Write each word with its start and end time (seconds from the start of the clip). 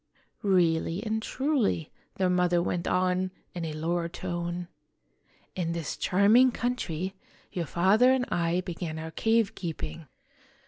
30 0.41 0.41
IMAGINOTIONS" 0.41 0.57
Really 0.79 1.03
and 1.03 1.21
truly," 1.21 1.91
their 2.15 2.29
mother 2.31 2.59
went 2.59 2.87
on, 2.87 3.29
in 3.53 3.63
a 3.65 3.73
lower 3.73 4.09
tone." 4.09 4.67
In 5.55 5.73
this 5.73 5.95
charming 5.95 6.51
country, 6.51 7.13
your 7.51 7.67
father 7.67 8.11
and 8.11 8.25
I 8.31 8.61
began 8.61 8.97
our 8.97 9.11
cave 9.11 9.53
keeping. 9.53 10.07